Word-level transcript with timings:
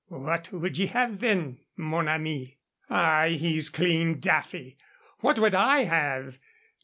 "What 0.07 0.51
would 0.51 0.79
ye 0.79 0.87
have 0.87 1.19
then, 1.19 1.59
mon 1.77 2.07
ami?" 2.07 2.57
"Ah, 2.89 3.27
he's 3.27 3.69
clean 3.69 4.19
daffy! 4.19 4.79
What 5.19 5.37
would 5.37 5.53
I 5.53 5.83
have? 5.83 6.39